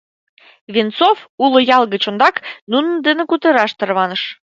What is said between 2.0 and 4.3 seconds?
ондак нунын дене кутыраш тарваныш.